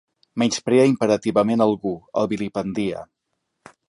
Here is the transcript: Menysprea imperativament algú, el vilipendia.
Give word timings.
Menysprea 0.43 0.85
imperativament 0.91 1.63
algú, 1.67 1.91
el 2.21 2.31
vilipendia. 2.33 3.05